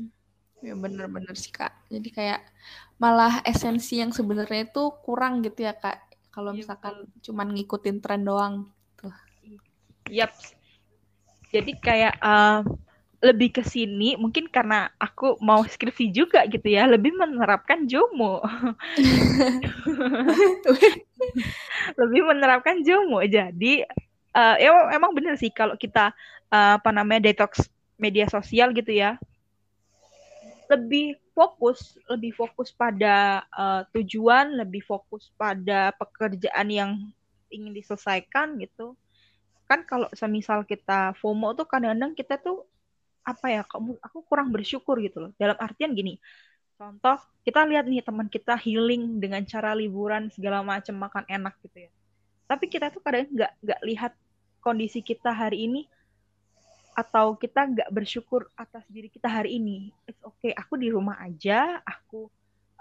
[0.65, 1.69] Ya bener-bener sih kak.
[1.93, 2.41] Jadi kayak
[2.97, 6.06] malah esensi yang sebenarnya itu kurang gitu ya kak.
[6.37, 7.09] Kalau iya, misalkan yep.
[7.25, 8.69] cuman ngikutin tren doang.
[8.93, 9.09] Tuh.
[10.13, 10.29] Yap.
[11.49, 12.61] Jadi kayak uh,
[13.17, 18.37] lebih ke sini mungkin karena aku mau skripsi juga gitu ya lebih menerapkan jomo
[21.97, 23.89] lebih menerapkan jomo jadi
[24.37, 26.13] uh, ya emang bener sih kalau kita
[26.53, 27.65] uh, apa namanya detox
[27.97, 29.17] media sosial gitu ya
[30.69, 36.91] lebih fokus lebih fokus pada uh, tujuan lebih fokus pada pekerjaan yang
[37.53, 38.97] ingin diselesaikan gitu.
[39.69, 42.65] Kan kalau semisal kita FOMO tuh kadang-kadang kita tuh
[43.21, 43.61] apa ya
[44.01, 45.31] aku kurang bersyukur gitu loh.
[45.37, 46.17] Dalam artian gini
[46.77, 51.85] contoh kita lihat nih teman kita healing dengan cara liburan segala macam makan enak gitu
[51.85, 51.91] ya.
[52.49, 54.13] Tapi kita tuh kadang nggak nggak lihat
[54.65, 55.85] kondisi kita hari ini
[56.97, 59.93] atau kita nggak bersyukur atas diri kita hari ini.
[60.09, 62.25] It's okay aku di rumah aja aku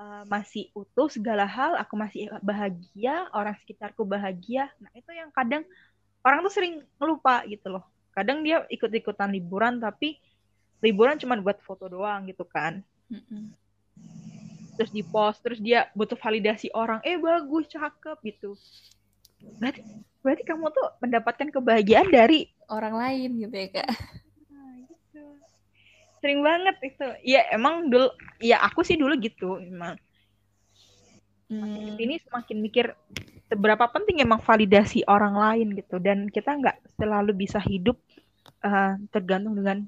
[0.01, 4.73] uh, masih utuh segala hal aku masih bahagia orang sekitarku bahagia.
[4.81, 5.69] Nah itu yang kadang
[6.25, 7.85] orang tuh sering lupa gitu loh.
[8.17, 10.17] Kadang dia ikut-ikutan liburan tapi
[10.81, 12.81] liburan cuma buat foto doang gitu kan.
[14.81, 18.57] Terus di post terus dia butuh validasi orang eh bagus cakep gitu.
[19.61, 19.85] Berarti
[20.25, 23.89] berarti kamu tuh mendapatkan kebahagiaan dari orang lain gitu ya kak.
[24.51, 25.23] Nah, gitu.
[26.23, 27.07] sering banget itu.
[27.23, 28.11] Ya emang dulu
[28.43, 29.99] ya aku sih dulu gitu emang.
[31.47, 31.95] Hmm.
[31.95, 32.91] ini semakin mikir
[33.47, 36.03] seberapa penting emang validasi orang lain gitu.
[36.03, 37.99] Dan kita nggak selalu bisa hidup
[38.67, 39.87] uh, tergantung dengan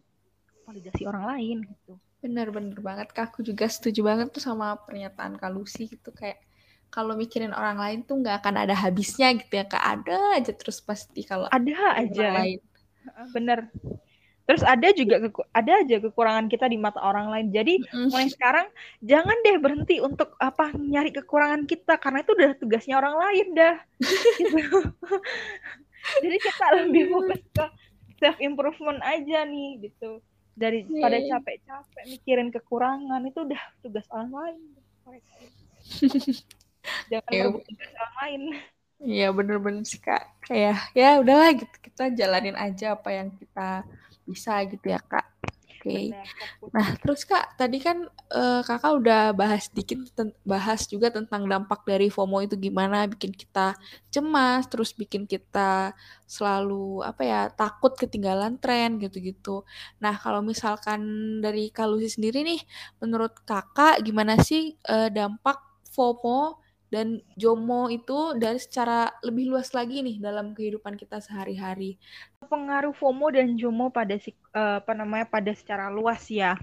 [0.62, 1.98] validasi orang lain gitu.
[2.22, 3.34] Bener-bener banget kak.
[3.34, 6.14] Aku juga setuju banget tuh sama pernyataan Kak Lucy gitu.
[6.14, 6.42] Kayak
[6.88, 9.80] kalau mikirin orang lain tuh nggak akan ada habisnya gitu ya kak.
[9.80, 12.42] Ada aja terus pasti kalau ada aja.
[12.42, 12.60] lain.
[13.32, 13.68] Bener
[14.48, 15.20] terus ada juga
[15.52, 18.08] ada aja kekurangan kita di mata orang lain jadi mm.
[18.08, 18.64] mulai sekarang
[19.04, 23.76] jangan deh berhenti untuk apa nyari kekurangan kita karena itu udah tugasnya orang lain dah
[24.40, 24.80] gitu.
[26.24, 27.64] jadi kita lebih fokus ke
[28.24, 30.24] self improvement aja nih gitu
[30.56, 31.02] dari yeah.
[31.04, 31.28] pada iya.
[31.36, 34.58] capek-capek mikirin kekurangan itu udah tugas orang lain
[37.12, 37.52] jangan yeah.
[37.52, 38.42] tugas orang lain
[38.98, 40.42] Iya bener-bener sih kak.
[40.42, 43.86] Kayak ya udahlah gitu kita jalanin aja apa yang kita
[44.26, 45.26] bisa gitu ya kak.
[45.78, 46.10] Okay.
[46.74, 48.02] nah terus kak tadi kan
[48.34, 50.02] uh, kakak udah bahas dikit
[50.42, 53.78] bahas juga tentang dampak dari FOMO itu gimana bikin kita
[54.10, 55.94] cemas terus bikin kita
[56.26, 59.62] selalu apa ya takut ketinggalan tren gitu-gitu.
[60.02, 61.00] Nah kalau misalkan
[61.38, 62.60] dari Kalusi sendiri nih
[62.98, 65.62] menurut kakak gimana sih uh, dampak
[65.94, 66.58] FOMO
[66.88, 72.00] dan JOMO itu dari secara lebih luas lagi nih dalam kehidupan kita sehari-hari.
[72.40, 76.56] Pengaruh FOMO dan JOMO pada uh, apa namanya pada secara luas ya.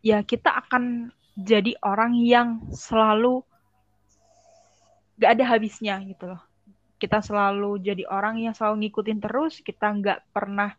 [0.00, 3.44] Ya kita akan jadi orang yang selalu
[5.20, 6.40] gak ada habisnya gitu loh.
[6.96, 10.76] Kita selalu jadi orang yang selalu ngikutin terus, kita nggak pernah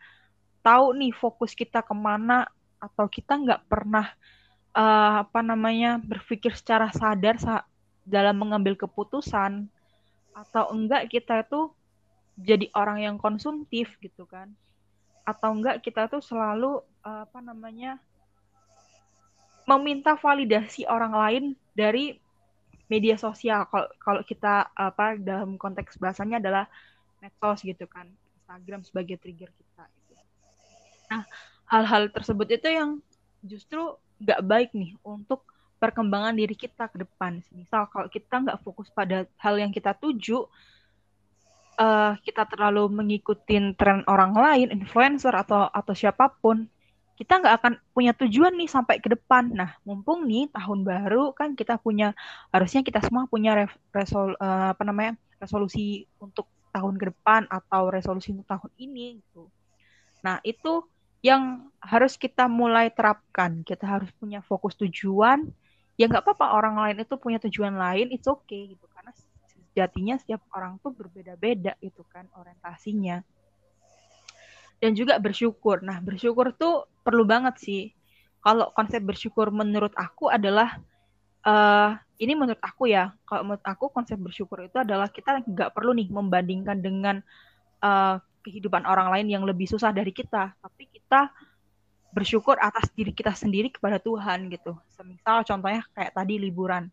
[0.62, 2.46] tahu nih fokus kita ke mana
[2.78, 4.06] atau kita nggak pernah
[4.78, 7.66] uh, apa namanya berpikir secara sadar saat
[8.08, 9.70] dalam mengambil keputusan
[10.32, 11.76] atau enggak kita tuh
[12.40, 14.50] jadi orang yang konsumtif gitu kan
[15.28, 18.02] atau enggak kita tuh selalu apa namanya
[19.70, 21.44] meminta validasi orang lain
[21.78, 22.18] dari
[22.90, 26.66] media sosial kalau kalau kita apa dalam konteks bahasanya adalah
[27.22, 28.10] medsos gitu kan
[28.42, 30.14] Instagram sebagai trigger kita gitu.
[31.08, 31.24] Nah
[31.72, 33.00] hal-hal tersebut itu yang
[33.46, 35.48] justru nggak baik nih untuk
[35.82, 37.42] perkembangan diri kita ke depan.
[37.58, 40.46] Misal kalau kita nggak fokus pada hal yang kita tuju,
[41.82, 46.70] uh, kita terlalu mengikuti tren orang lain, influencer atau atau siapa pun,
[47.18, 49.50] kita nggak akan punya tujuan nih sampai ke depan.
[49.50, 52.14] Nah, mumpung nih tahun baru kan kita punya
[52.54, 58.32] harusnya kita semua punya resol uh, apa namanya resolusi untuk tahun ke depan atau resolusi
[58.32, 59.50] untuk tahun ini gitu.
[60.22, 60.86] Nah, itu
[61.22, 63.62] yang harus kita mulai terapkan.
[63.62, 65.46] Kita harus punya fokus tujuan.
[66.02, 68.90] Ya nggak apa-apa orang lain itu punya tujuan lain, it's okay gitu.
[68.90, 69.14] Karena
[69.46, 73.22] sejatinya setiap orang tuh berbeda-beda itu kan orientasinya.
[74.82, 75.86] Dan juga bersyukur.
[75.86, 77.84] Nah bersyukur tuh perlu banget sih.
[78.42, 80.82] Kalau konsep bersyukur menurut aku adalah
[81.46, 83.14] uh, ini menurut aku ya.
[83.30, 87.22] Kalau menurut aku konsep bersyukur itu adalah kita nggak perlu nih membandingkan dengan
[87.86, 91.30] uh, kehidupan orang lain yang lebih susah dari kita, tapi kita
[92.12, 94.76] bersyukur atas diri kita sendiri kepada Tuhan gitu.
[94.96, 96.92] Semisal contohnya kayak tadi liburan.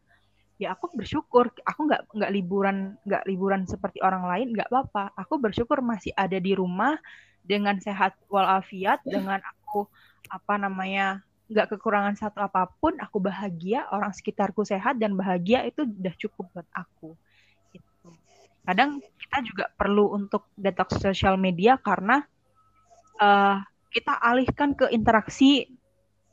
[0.58, 5.14] Ya aku bersyukur, aku nggak nggak liburan nggak liburan seperti orang lain nggak apa-apa.
[5.14, 6.98] Aku bersyukur masih ada di rumah
[7.46, 9.86] dengan sehat walafiat, dengan aku
[10.30, 15.86] apa namanya nggak kekurangan satu apa pun, aku bahagia, orang sekitarku sehat dan bahagia itu
[15.86, 17.16] udah cukup buat aku
[18.68, 22.20] kadang kita juga perlu untuk detox sosial media karena
[23.16, 25.68] uh, kita alihkan ke interaksi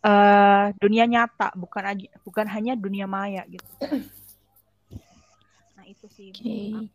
[0.03, 3.71] uh, dunia nyata bukan aja bukan hanya dunia maya gitu
[5.75, 6.91] nah itu sih okay.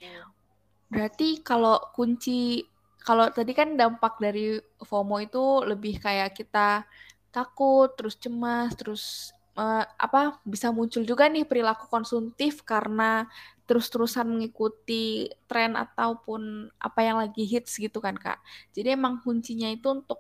[0.93, 2.65] berarti kalau kunci
[3.01, 6.85] kalau tadi kan dampak dari FOMO itu lebih kayak kita
[7.33, 13.27] takut terus cemas terus uh, apa bisa muncul juga nih perilaku konsumtif karena
[13.71, 18.43] terus-terusan mengikuti tren ataupun apa yang lagi hits gitu kan kak.
[18.75, 20.19] Jadi emang kuncinya itu untuk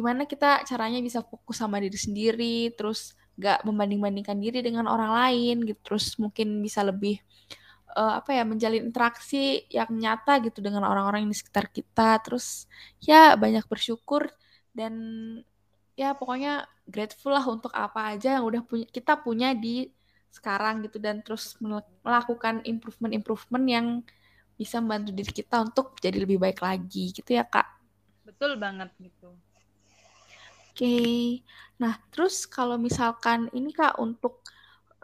[0.00, 5.68] gimana kita caranya bisa fokus sama diri sendiri, terus gak membanding-bandingkan diri dengan orang lain
[5.68, 7.20] gitu, terus mungkin bisa lebih
[7.92, 12.64] uh, apa ya menjalin interaksi yang nyata gitu dengan orang-orang di sekitar kita, terus
[13.04, 14.32] ya banyak bersyukur
[14.72, 14.94] dan
[15.98, 19.92] ya pokoknya grateful lah untuk apa aja yang udah punya kita punya di
[20.30, 21.58] sekarang gitu dan terus
[22.06, 23.86] melakukan improvement-improvement yang
[24.54, 27.66] bisa membantu diri kita untuk jadi lebih baik lagi gitu ya kak.
[28.22, 29.34] Betul banget gitu.
[30.80, 31.44] Okay.
[31.76, 34.40] nah terus kalau misalkan ini kak untuk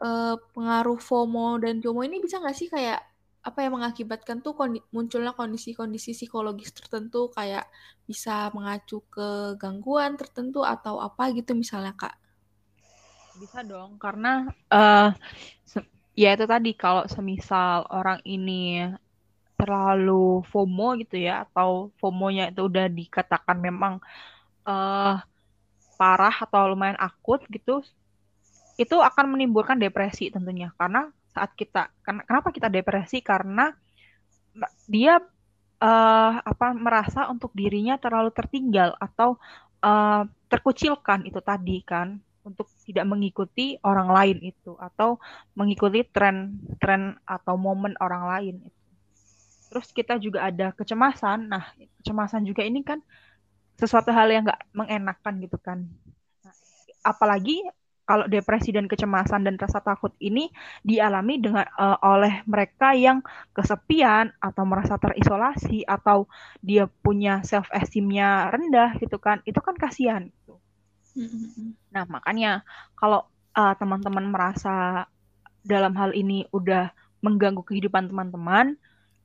[0.00, 3.04] uh, pengaruh FOMO dan JOMO ini bisa nggak sih kayak
[3.44, 7.68] apa yang mengakibatkan tuh kondi munculnya kondisi-kondisi psikologis tertentu kayak
[8.08, 12.16] bisa mengacu ke gangguan tertentu atau apa gitu misalnya kak?
[13.36, 15.12] Bisa dong, karena uh,
[16.16, 18.80] ya itu tadi kalau semisal orang ini
[19.60, 24.00] terlalu FOMO gitu ya, atau FOMO-nya itu udah dikatakan memang
[24.66, 25.20] uh,
[25.96, 27.82] parah atau lumayan akut gitu,
[28.76, 30.70] itu akan menimbulkan depresi tentunya.
[30.76, 33.24] Karena saat kita, kenapa kita depresi?
[33.24, 33.72] Karena
[34.88, 35.20] dia
[35.80, 39.37] uh, apa merasa untuk dirinya terlalu tertinggal atau
[39.85, 45.18] uh, terkucilkan itu tadi kan untuk tidak mengikuti orang lain itu atau
[45.59, 48.80] mengikuti tren tren atau momen orang lain itu.
[49.66, 51.50] Terus kita juga ada kecemasan.
[51.50, 53.02] Nah, kecemasan juga ini kan
[53.76, 55.84] sesuatu hal yang nggak mengenakan gitu kan.
[57.04, 57.62] Apalagi
[58.06, 60.46] kalau depresi dan kecemasan dan rasa takut ini
[60.86, 63.18] dialami dengan uh, oleh mereka yang
[63.50, 66.30] kesepian atau merasa terisolasi atau
[66.62, 70.30] dia punya self esteemnya rendah gitu kan itu kan kasihan
[71.90, 72.60] Nah, makanya
[72.92, 73.24] kalau
[73.56, 75.08] uh, teman-teman merasa
[75.64, 76.92] dalam hal ini udah
[77.24, 78.76] mengganggu kehidupan teman-teman,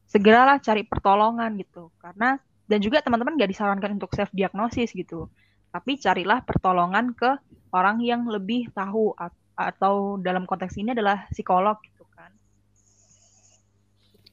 [0.07, 1.91] segeralah cari pertolongan gitu.
[1.99, 2.39] Karena
[2.71, 5.27] dan juga teman-teman gak disarankan untuk self diagnosis gitu.
[5.75, 7.35] Tapi carilah pertolongan ke
[7.75, 9.11] orang yang lebih tahu
[9.59, 12.31] atau dalam konteks ini adalah psikolog gitu kan.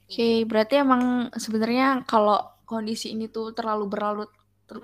[0.06, 4.30] Oke, okay, berarti emang sebenarnya kalau kondisi ini tuh terlalu berlarut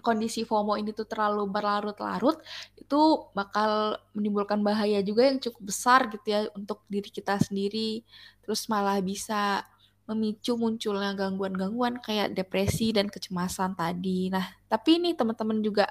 [0.00, 2.40] kondisi FOMO ini tuh terlalu berlarut-larut
[2.80, 3.00] itu
[3.36, 8.00] bakal menimbulkan bahaya juga yang cukup besar gitu ya untuk diri kita sendiri
[8.40, 9.60] terus malah bisa
[10.04, 14.28] memicu munculnya gangguan-gangguan kayak depresi dan kecemasan tadi.
[14.28, 15.88] Nah, tapi ini teman-teman juga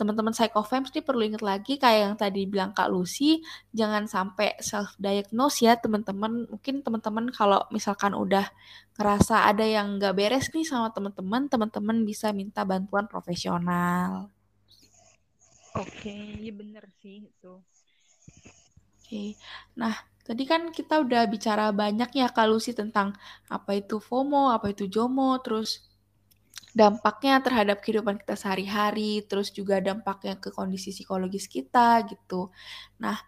[0.00, 3.44] teman-teman psychofems ini perlu ingat lagi kayak yang tadi bilang Kak Lucy,
[3.76, 6.48] jangan sampai self diagnose ya teman-teman.
[6.48, 8.48] Mungkin teman-teman kalau misalkan udah
[8.96, 14.32] ngerasa ada yang nggak beres nih sama teman-teman, teman-teman bisa minta bantuan profesional.
[15.72, 17.52] Oke, okay, iya bener sih itu.
[17.52, 19.28] Oke, okay.
[19.76, 23.10] nah Tadi kan kita udah bicara banyak ya Kak Lucy tentang
[23.50, 25.82] apa itu FOMO, apa itu JOMO, terus
[26.72, 32.48] dampaknya terhadap kehidupan kita sehari-hari, terus juga dampaknya ke kondisi psikologis kita gitu.
[33.02, 33.18] Nah,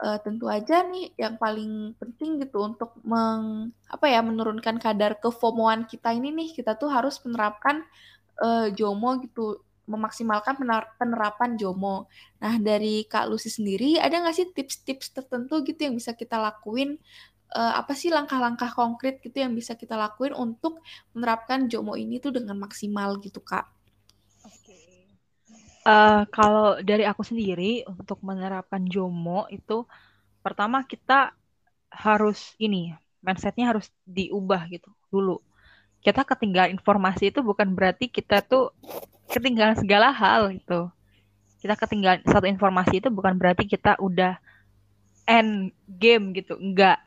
[0.00, 5.84] uh, tentu aja nih yang paling penting gitu untuk meng, apa ya menurunkan kadar kefomoan
[5.90, 7.84] kita ini nih kita tuh harus menerapkan
[8.40, 10.56] uh, JOMO gitu memaksimalkan
[10.96, 12.08] penerapan JOMO.
[12.40, 16.96] Nah, dari Kak Lucy sendiri, ada nggak sih tips-tips tertentu gitu yang bisa kita lakuin?
[17.54, 20.82] Uh, apa sih langkah-langkah konkret gitu yang bisa kita lakuin untuk
[21.14, 23.68] menerapkan JOMO ini tuh dengan maksimal gitu, Kak?
[24.42, 24.74] Oke.
[25.86, 29.86] Uh, kalau dari aku sendiri, untuk menerapkan JOMO itu,
[30.42, 31.30] pertama kita
[31.94, 32.90] harus ini,
[33.22, 35.38] mindsetnya harus diubah gitu dulu.
[36.04, 38.70] Kita ketinggalan informasi itu bukan berarti kita tuh
[39.32, 40.92] ketinggalan segala hal itu
[41.64, 44.36] kita ketinggalan satu informasi itu bukan berarti kita udah
[45.24, 46.60] end game gitu.
[46.60, 47.00] Enggak.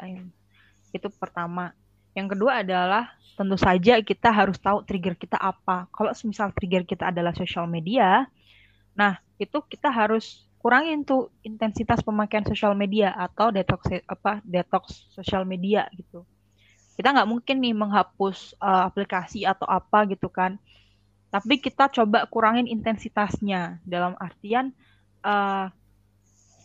[0.90, 1.78] Itu pertama.
[2.18, 5.86] Yang kedua adalah tentu saja kita harus tahu trigger kita apa.
[5.94, 8.26] Kalau misal trigger kita adalah sosial media
[8.98, 15.46] nah itu kita harus kurangin tuh intensitas pemakaian sosial media atau detox apa detox sosial
[15.46, 16.26] media gitu
[16.98, 20.58] kita nggak mungkin nih menghapus uh, aplikasi atau apa gitu kan.
[21.30, 23.78] Tapi kita coba kurangin intensitasnya.
[23.86, 24.74] Dalam artian
[25.22, 25.70] uh,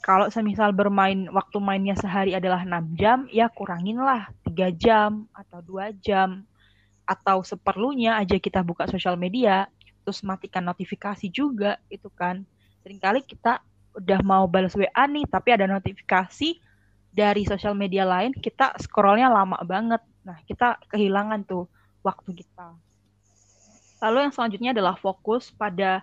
[0.01, 5.93] kalau semisal bermain waktu mainnya sehari adalah 6 jam ya kuranginlah 3 jam atau dua
[6.01, 6.49] jam.
[7.05, 9.69] Atau seperlunya aja kita buka sosial media
[10.03, 12.41] terus matikan notifikasi juga itu kan.
[12.81, 13.61] Seringkali kita
[14.01, 16.57] udah mau balas WA nih tapi ada notifikasi
[17.13, 21.67] dari sosial media lain kita scrollnya lama banget nah kita kehilangan tuh
[22.03, 22.75] waktu kita
[24.03, 26.03] Lalu yang selanjutnya adalah fokus pada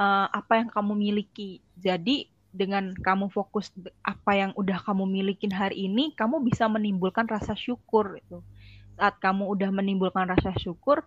[0.00, 1.60] uh, apa yang kamu miliki.
[1.76, 3.68] Jadi dengan kamu fokus
[4.00, 8.40] apa yang udah kamu milikin hari ini, kamu bisa menimbulkan rasa syukur itu.
[8.96, 11.04] Saat kamu udah menimbulkan rasa syukur,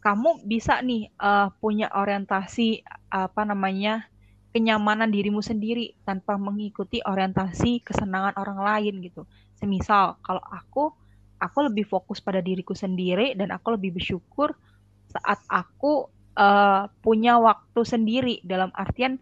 [0.00, 2.80] kamu bisa nih uh, punya orientasi
[3.12, 4.08] apa namanya
[4.56, 9.28] kenyamanan dirimu sendiri tanpa mengikuti orientasi kesenangan orang lain gitu.
[9.60, 10.96] Semisal kalau aku
[11.38, 14.54] aku lebih fokus pada diriku sendiri dan aku lebih bersyukur
[15.08, 19.16] saat aku uh, punya waktu sendiri dalam artian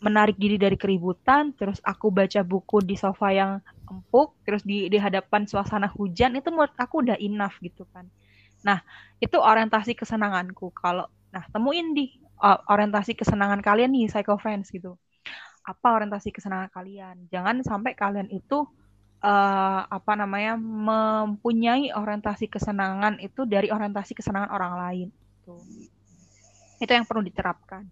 [0.00, 3.52] menarik diri dari keributan, terus aku baca buku di sofa yang
[3.90, 8.06] empuk, terus di, di hadapan suasana hujan itu menurut aku udah enough gitu kan.
[8.62, 8.80] Nah
[9.18, 10.70] itu orientasi kesenanganku.
[10.72, 14.96] Kalau nah temuin di uh, orientasi kesenangan kalian nih psycho fans gitu.
[15.66, 17.28] Apa orientasi kesenangan kalian?
[17.28, 18.64] Jangan sampai kalian itu
[19.22, 25.08] uh, apa namanya mempunyai orientasi kesenangan itu dari orientasi kesenangan orang lain.
[25.42, 25.54] Itu,
[26.82, 27.86] itu yang perlu diterapkan.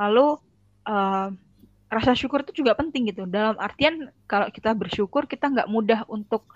[0.00, 0.38] Lalu
[0.88, 1.28] uh,
[1.90, 3.26] rasa syukur itu juga penting gitu.
[3.26, 6.46] Dalam artian kalau kita bersyukur kita nggak mudah untuk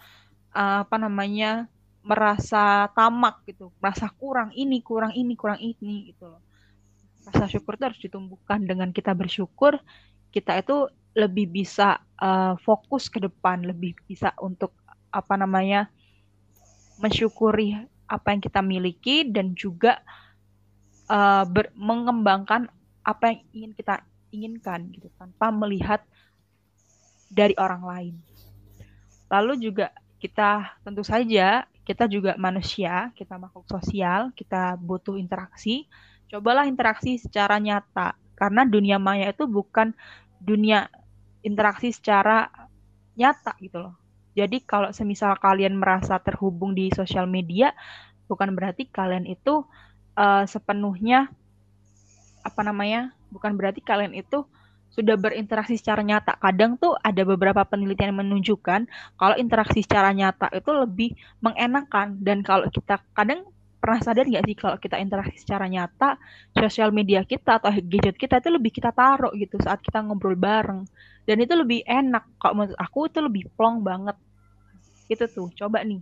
[0.55, 1.67] uh, apa namanya
[2.05, 6.43] merasa tamak gitu, merasa kurang ini, kurang ini, kurang ini gitu loh.
[7.25, 9.81] Rasa syukur itu harus ditumbuhkan dengan kita bersyukur,
[10.29, 14.75] kita itu lebih bisa uh, fokus ke depan, lebih bisa untuk
[15.15, 15.87] apa namanya
[16.99, 17.79] mensyukuri
[18.11, 20.03] apa yang kita miliki dan juga
[21.07, 22.67] uh, ber, mengembangkan
[23.07, 23.95] apa yang ingin kita
[24.35, 26.03] inginkan gitu tanpa melihat
[27.31, 28.15] dari orang lain.
[29.31, 35.85] Lalu juga kita tentu saja kita juga manusia, kita makhluk sosial, kita butuh interaksi.
[36.33, 39.93] Cobalah interaksi secara nyata karena dunia maya itu bukan
[40.41, 40.89] dunia
[41.45, 42.49] interaksi secara
[43.15, 43.95] nyata gitu loh.
[44.35, 47.71] Jadi kalau semisal kalian merasa terhubung di sosial media,
[48.27, 49.63] bukan berarti kalian itu
[50.19, 51.31] uh, sepenuhnya
[52.43, 53.15] apa namanya?
[53.31, 54.43] Bukan berarti kalian itu
[54.91, 56.35] sudah berinteraksi secara nyata.
[56.39, 62.43] Kadang tuh ada beberapa penelitian yang menunjukkan kalau interaksi secara nyata itu lebih mengenakan dan
[62.43, 63.47] kalau kita kadang
[63.85, 66.17] pernah sadar nggak sih kalau kita interaksi secara nyata
[66.57, 70.89] sosial media kita atau gadget kita itu lebih kita taruh gitu saat kita ngobrol bareng.
[71.29, 72.25] Dan itu lebih enak.
[72.41, 74.17] Kalau menurut aku itu lebih plong banget.
[75.13, 76.01] Itu tuh coba nih.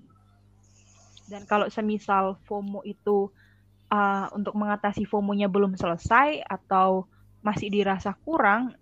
[1.27, 3.27] Dan kalau semisal FOMO itu
[3.91, 7.11] uh, untuk mengatasi FOMO-nya belum selesai atau
[7.43, 8.79] masih dirasa kurang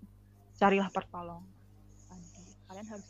[0.60, 1.48] carilah pertolongan.
[2.68, 3.08] Kalian harus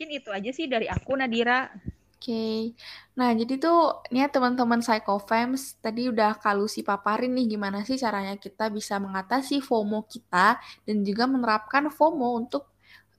[0.00, 1.68] mungkin itu aja sih dari aku Nadira.
[2.16, 2.58] Oke, okay.
[3.20, 8.40] nah jadi tuh nih ya teman-teman Psychofams tadi udah kalusi paparin nih gimana sih caranya
[8.40, 10.56] kita bisa mengatasi FOMO kita
[10.88, 12.72] dan juga menerapkan FOMO untuk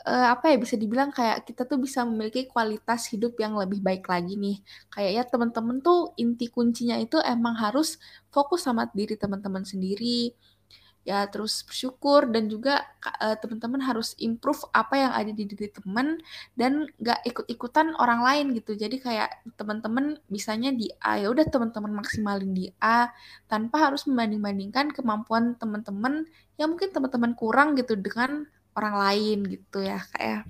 [0.10, 4.10] uh, apa ya bisa dibilang kayak kita tuh bisa memiliki kualitas hidup yang lebih baik
[4.10, 4.58] lagi nih.
[4.90, 8.02] Kayak ya teman-teman tuh inti kuncinya itu emang harus
[8.34, 10.34] fokus sama diri teman-teman sendiri,
[11.02, 12.86] ya terus bersyukur dan juga
[13.22, 16.22] uh, teman-teman harus improve apa yang ada di diri teman
[16.54, 18.78] dan gak ikut-ikutan orang lain gitu.
[18.78, 23.10] Jadi kayak teman-teman bisanya di A ya udah teman-teman maksimalin di A
[23.50, 26.30] tanpa harus membanding-bandingkan kemampuan teman-teman
[26.62, 28.46] yang mungkin teman-teman kurang gitu dengan
[28.78, 30.46] orang lain gitu ya kayak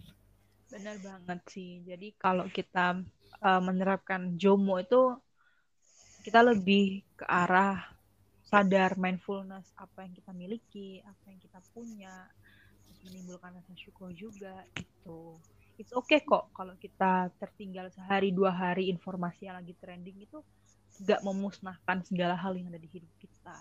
[0.72, 1.84] benar banget sih.
[1.84, 3.00] Jadi kalau kita
[3.44, 5.16] uh, menerapkan jomo itu
[6.24, 7.91] kita lebih ke arah
[8.52, 12.28] sadar mindfulness apa yang kita miliki, apa yang kita punya,
[12.84, 15.40] terus menimbulkan rasa syukur juga itu.
[15.80, 20.44] It's okay kok kalau kita tertinggal sehari dua hari informasi yang lagi trending itu
[21.08, 23.56] gak memusnahkan segala hal yang ada di hidup kita.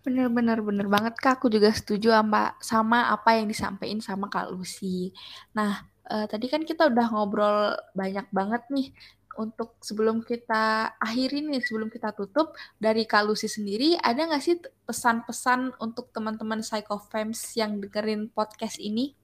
[0.00, 5.12] Bener-bener bener banget kak, aku juga setuju sama, sama apa yang disampaikan sama Kak Lucy.
[5.56, 5.80] Nah,
[6.12, 8.92] uh, tadi kan kita udah ngobrol banyak banget nih
[9.38, 14.56] untuk sebelum kita akhiri nih, sebelum kita tutup, dari Kak Lucy sendiri, ada nggak sih
[14.86, 19.14] pesan-pesan untuk teman-teman Psychofams yang dengerin podcast ini?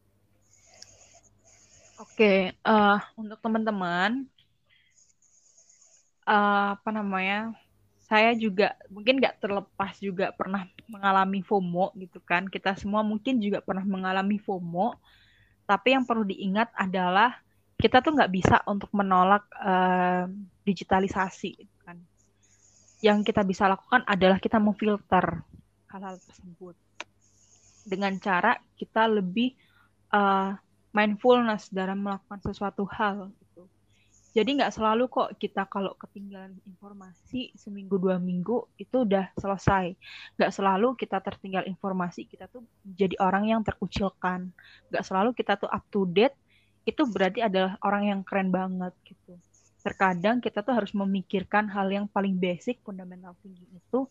[2.00, 4.24] Oke, uh, untuk teman-teman,
[6.24, 7.52] uh, apa namanya,
[8.10, 12.48] saya juga mungkin nggak terlepas juga pernah mengalami FOMO gitu kan.
[12.48, 14.98] Kita semua mungkin juga pernah mengalami FOMO,
[15.68, 17.38] tapi yang perlu diingat adalah
[17.80, 20.28] kita tuh nggak bisa untuk menolak uh,
[20.62, 21.96] digitalisasi kan
[23.00, 25.40] yang kita bisa lakukan adalah kita memfilter
[25.88, 26.76] hal-hal tersebut
[27.88, 29.56] dengan cara kita lebih
[30.12, 30.52] uh,
[30.92, 33.64] mindfulness dalam melakukan sesuatu hal gitu.
[34.30, 39.96] Jadi nggak selalu kok kita kalau ketinggalan informasi seminggu dua minggu itu udah selesai.
[40.38, 44.54] Nggak selalu kita tertinggal informasi kita tuh jadi orang yang terkucilkan.
[44.92, 46.36] Nggak selalu kita tuh up to date
[46.88, 49.36] itu berarti adalah orang yang keren banget gitu.
[49.80, 54.08] Terkadang kita tuh harus memikirkan hal yang paling basic, fundamental tinggi itu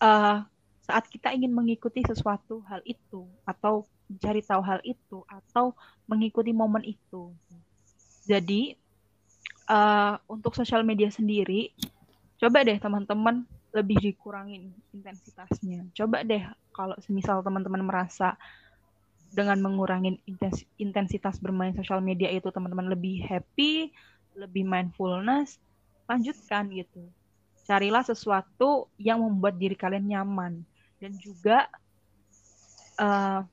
[0.00, 0.44] uh,
[0.88, 5.76] saat kita ingin mengikuti sesuatu hal itu atau mencari tahu hal itu atau
[6.08, 7.28] mengikuti momen itu.
[8.24, 8.72] Jadi
[9.68, 11.76] uh, untuk sosial media sendiri,
[12.40, 13.44] coba deh teman-teman
[13.76, 15.92] lebih dikurangin intensitasnya.
[15.92, 16.40] Coba deh
[16.72, 18.40] kalau semisal teman-teman merasa
[19.28, 20.18] dengan mengurangi
[20.80, 23.92] intensitas bermain sosial media itu teman-teman lebih happy,
[24.32, 25.60] lebih mindfulness,
[26.08, 27.04] lanjutkan gitu.
[27.68, 30.64] Carilah sesuatu yang membuat diri kalian nyaman
[30.98, 31.68] dan juga
[32.96, 33.44] uh,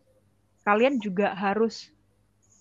[0.63, 1.91] kalian juga harus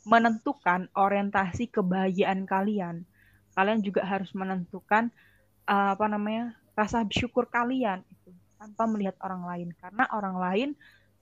[0.04, 3.06] menentukan orientasi kebahagiaan kalian.
[3.54, 5.08] Kalian juga harus menentukan
[5.70, 10.70] uh, apa namanya rasa syukur kalian itu tanpa melihat orang lain karena orang lain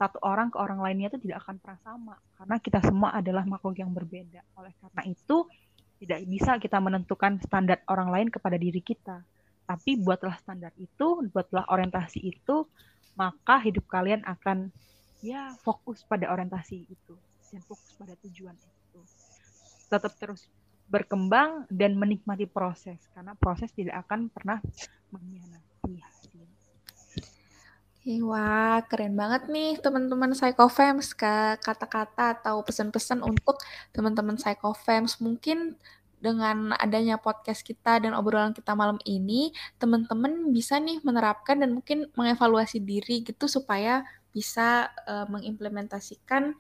[0.03, 3.79] satu orang ke orang lainnya itu tidak akan pernah sama karena kita semua adalah makhluk
[3.79, 4.43] yang berbeda.
[4.59, 5.47] Oleh karena itu
[6.03, 9.23] tidak bisa kita menentukan standar orang lain kepada diri kita.
[9.63, 12.67] Tapi buatlah standar itu, buatlah orientasi itu,
[13.15, 14.75] maka hidup kalian akan
[15.23, 17.15] ya fokus pada orientasi itu
[17.55, 19.01] dan fokus pada tujuan itu.
[19.87, 20.51] Tetap terus
[20.91, 24.59] berkembang dan menikmati proses karena proses tidak akan pernah
[25.15, 26.03] mengkhianati
[28.03, 31.15] Wah, keren banget nih teman-teman Psychofams
[31.63, 33.63] kata-kata atau pesan-pesan untuk
[33.95, 35.23] teman-teman Psychofams.
[35.23, 35.79] Mungkin
[36.19, 42.11] dengan adanya podcast kita dan obrolan kita malam ini, teman-teman bisa nih menerapkan dan mungkin
[42.19, 44.03] mengevaluasi diri gitu supaya
[44.35, 46.59] bisa uh, mengimplementasikan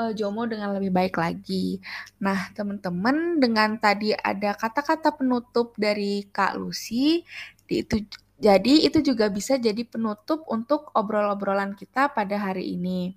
[0.00, 1.76] uh, Jomo dengan lebih baik lagi.
[2.24, 7.20] Nah, teman-teman, dengan tadi ada kata-kata penutup dari Kak Lucy,
[7.68, 8.00] itu
[8.34, 13.14] jadi itu juga bisa jadi penutup untuk obrol-obrolan kita pada hari ini.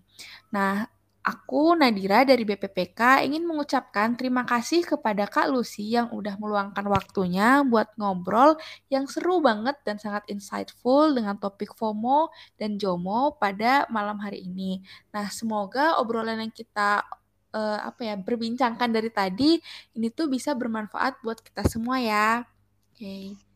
[0.53, 0.85] Nah,
[1.27, 7.65] aku Nadira dari BPPK ingin mengucapkan terima kasih kepada Kak Lucy yang udah meluangkan waktunya
[7.67, 8.55] buat ngobrol
[8.87, 14.85] yang seru banget dan sangat insightful dengan topik FOMO dan JOMO pada malam hari ini.
[15.11, 17.03] Nah, semoga obrolan yang kita
[17.51, 19.59] uh, apa ya berbincangkan dari tadi
[19.97, 22.45] ini tuh bisa bermanfaat buat kita semua ya.
[22.93, 23.03] Oke.
[23.03, 23.46] Okay.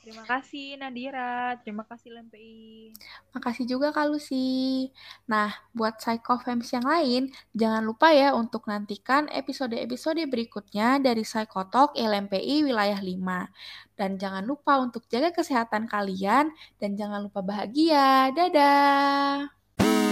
[0.00, 2.96] Terima kasih Nadira, terima kasih LMPI.
[3.36, 4.88] Makasih juga Kak Lucy.
[5.28, 7.22] Nah, buat Psychofems yang lain,
[7.52, 13.52] jangan lupa ya untuk nantikan episode-episode berikutnya dari Psychotalk LMPI Wilayah 5.
[14.00, 16.48] Dan jangan lupa untuk jaga kesehatan kalian
[16.80, 18.32] dan jangan lupa bahagia.
[18.32, 20.09] Dadah!